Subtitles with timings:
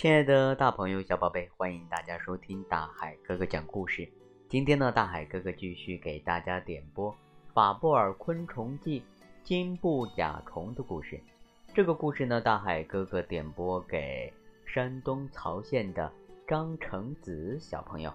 [0.00, 4.10] 亲爱的大朋友、小宝贝，欢迎大家收听大海哥哥讲故事。
[4.48, 7.12] 今天呢，大海哥哥继续给大家点播
[7.52, 9.00] 《法布尔昆虫记》
[9.44, 11.20] 金布甲虫的故事。
[11.74, 14.32] 这个故事呢，大海哥哥点播给
[14.64, 16.10] 山东曹县的
[16.48, 18.10] 张成子小朋友。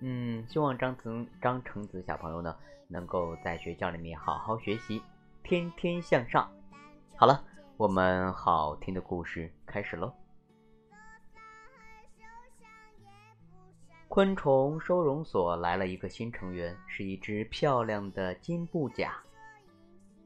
[0.00, 2.56] 嗯，希望张成张成子小朋友呢，
[2.88, 5.02] 能够在学校里面好好学习，
[5.42, 6.50] 天天向上。
[7.16, 7.44] 好了，
[7.76, 10.10] 我们好听的故事开始喽。
[14.08, 19.22] 昆虫收容所来了一个新成员，是一只漂亮的金布甲，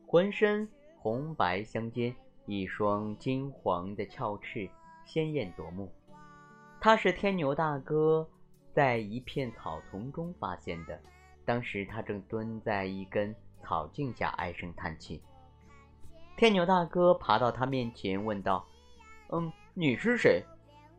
[0.06, 2.14] 浑身红白相间，
[2.46, 4.70] 一双金黄的鞘翅
[5.04, 5.92] 鲜艳夺目。
[6.80, 8.26] 它是天牛大哥
[8.72, 10.98] 在一片草丛中发现的，
[11.44, 15.20] 当时他正蹲在一根草茎下唉声叹气。
[16.36, 18.64] 天牛大哥爬到他面前问道
[19.30, 20.42] ：“嗯，你是谁？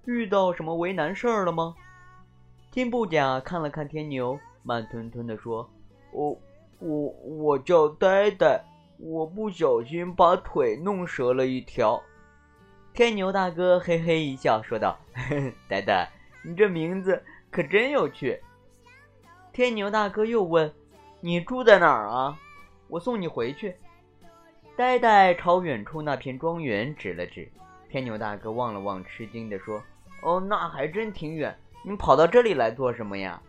[0.05, 1.73] 遇到什么为难事儿了吗？”
[2.73, 5.69] 金布甲看了看天牛，慢吞吞地说
[6.11, 6.35] ：“我
[6.79, 8.59] 我我叫呆呆，
[8.97, 12.01] 我不小心把腿弄折了一条。”
[12.91, 14.97] 天牛大哥嘿嘿一笑，说道
[15.69, 16.09] ：“呆呆，
[16.43, 18.41] 你这名字可真有趣。”
[19.53, 20.73] 天牛大哥又问
[21.21, 22.39] ：“你住在哪儿啊？
[22.87, 23.75] 我送你回去。”
[24.75, 27.47] 呆呆朝远处那片庄园指了指。
[27.87, 29.79] 天牛大哥望了望，吃惊地说
[30.25, 33.41] ：“哦，那还真挺远。”你跑到这里来做什么呀？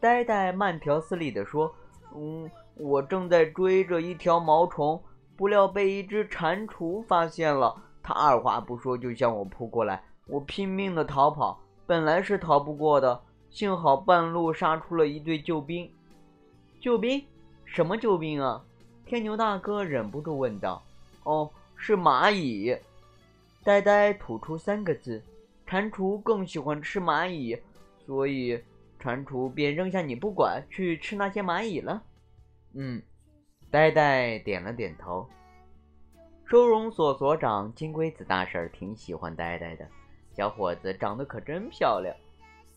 [0.00, 1.72] 呆呆慢条斯理地说
[2.14, 5.00] ：“嗯，我正在追着一条毛虫，
[5.36, 7.74] 不料被一只蟾蜍发现了。
[8.02, 13.22] 它二话不说就向我扑过来，我拼命的逃跑，本来是逃不过的。
[13.50, 15.90] 幸好半路杀出了一队救兵。
[16.80, 17.24] 救兵？
[17.64, 18.62] 什么救兵啊？”
[19.06, 20.82] 天牛大哥忍不住问道。
[21.22, 22.76] “哦，是蚂蚁。”
[23.64, 25.22] 呆呆吐出三个字。
[25.66, 27.58] 蟾蜍更喜欢吃蚂蚁，
[27.98, 28.62] 所以
[29.00, 32.02] 蟾蜍便扔下你不管，去吃那些蚂蚁了。
[32.74, 33.02] 嗯，
[33.70, 35.28] 呆呆点了点头。
[36.44, 39.88] 收容所所长金龟子大婶挺喜欢呆呆的，
[40.32, 42.14] 小伙子长得可真漂亮。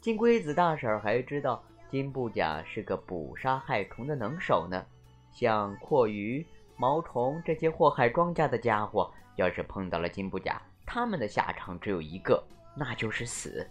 [0.01, 4.83] 金龟子大婶还知道金布甲是个捕杀害虫的能手呢，
[5.31, 6.43] 像蛞蝓、
[6.75, 12.43] 毛虫这些祸害庄稼的家伙，要是碰到了金布甲，他们的下场只有一个。
[12.75, 13.67] 那就是死。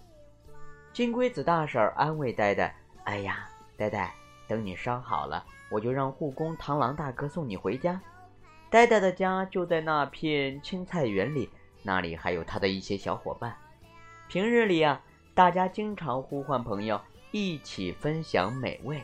[0.92, 4.12] 金龟子大婶安慰呆呆：“哎呀，呆呆，
[4.48, 8.00] 等你伤好了，我就让护工螳螂大哥送你回家。
[8.70, 11.48] 呆呆的家就在那片青菜园里，
[11.82, 13.56] 那里还有他的一些小伙伴。
[14.28, 15.00] 平日里啊，
[15.34, 17.00] 大家经常呼唤朋友
[17.30, 19.02] 一起分享美味。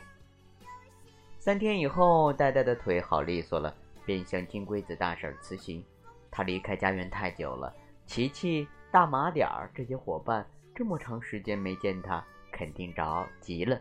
[1.38, 5.84] 三天以后，呆呆的腿好利索了，便向金龟子大婶辞行。
[6.30, 7.72] 他离开家园太久了，
[8.06, 13.76] 琪琪。”大马点儿这些伙伴这么长时间没见他，肯定着急了。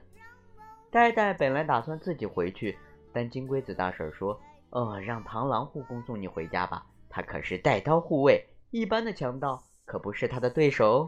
[0.90, 2.76] 呆呆本来打算自己回去，
[3.12, 4.42] 但金龟子大婶说
[4.74, 11.08] ：“呃，让螳螂护工送你回家吧，他可是带刀护卫，一般的强盗可不是他的对手。”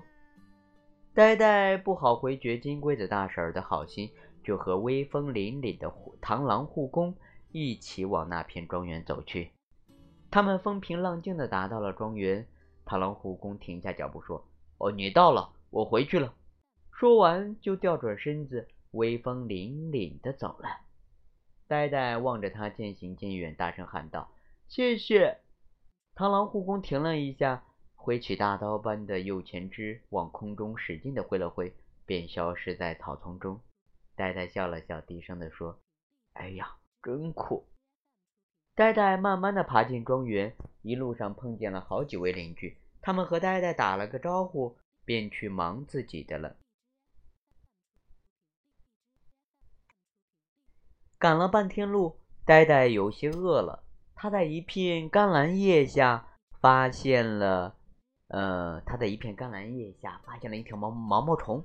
[1.16, 4.08] 呆呆不好回绝金龟子大婶的好心，
[4.44, 7.12] 就和威风凛凛的螳螂护工
[7.52, 9.50] 一起往那片庄园走去。
[10.30, 12.46] 他们风平浪静地达到了庄园。
[12.86, 14.48] 螳螂护工停下脚步说
[14.78, 16.34] ：“哦，你到了，我回去了。”
[16.94, 20.70] 说完就调转身子，威风凛凛地走了。
[21.68, 24.32] 呆呆望着他渐行渐远，大声喊道
[24.70, 25.40] ：“谢谢！”
[26.16, 27.66] 螳螂护工停了一下，
[27.96, 31.74] 挥起大刀般的右前肢，往空中使劲地挥了挥，
[32.06, 33.60] 便消失在草丛中。
[34.16, 35.80] 呆呆笑了笑，低声地说
[36.34, 37.66] ：“哎呀，真酷！”
[38.76, 44.76] 呆呆慢慢地爬进庄园，一路上碰见了好几位邻居，他们和呆呆打了个招呼，
[45.06, 46.58] 便去忙自己的了。
[51.18, 53.82] 赶了半天路，呆呆有些饿了。
[54.14, 56.28] 他在一片甘蓝叶下
[56.60, 57.78] 发现了，
[58.28, 61.64] 呃，他在一片甘蓝叶下发现了一条毛毛毛虫，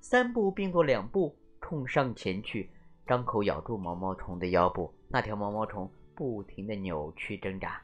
[0.00, 2.68] 三步并作两步冲上前去，
[3.06, 4.92] 张口咬住毛毛虫的腰部。
[5.08, 5.88] 那条毛毛虫。
[6.18, 7.80] 不停的扭曲挣扎。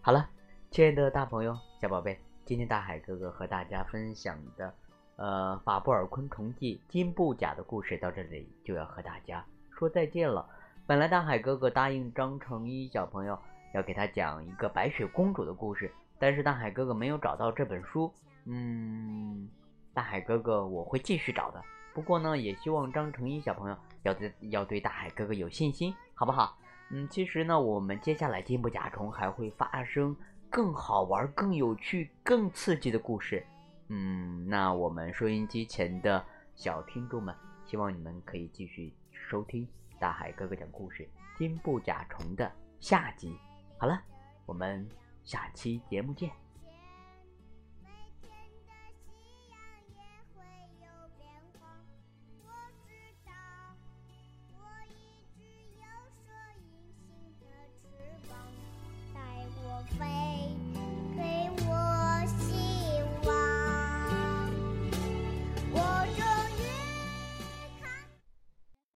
[0.00, 0.30] 好了，
[0.70, 4.72] 亲爱的大朋友、小宝贝，今天大海哥哥和大家分享的，
[5.16, 9.44] 呃，《法布尔昆虫记》金布甲的故事到这里就要和大家
[9.76, 10.48] 说再见了。
[10.86, 13.36] 本来大海哥哥答应张成一小朋友
[13.74, 18.14] 要给他讲一个白雪公主的故事，但是大海哥哥没有找到这本书。
[18.44, 19.48] 嗯，
[19.92, 21.60] 大海哥哥我会继续找的。
[21.92, 26.56] 不过呢，也希望张成一小朋友要对要对大海哥哥有信心，好不好？
[26.90, 30.16] 嗯，其实呢，我们接下来金布甲虫还会发生
[30.48, 33.44] 更好玩、更有趣、更刺激的故事，
[33.88, 36.24] 嗯，那我们收音机前的
[36.54, 37.34] 小听众们，
[37.66, 39.68] 希望你们可以继续收听
[39.98, 41.02] 大海哥哥讲故事
[41.38, 42.50] 《金布甲虫》的
[42.80, 43.36] 下集。
[43.76, 44.00] 好了，
[44.46, 44.88] 我们
[45.24, 46.47] 下期节目见。